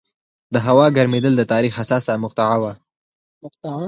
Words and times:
د 0.53 0.55
هوا 0.67 0.85
ګرمېدل 0.97 1.33
د 1.37 1.43
تاریخ 1.53 1.73
حساسه 1.79 2.13
مقطعه 2.23 2.57
وه. 2.61 2.73